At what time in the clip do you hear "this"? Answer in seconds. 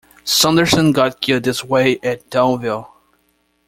1.43-1.63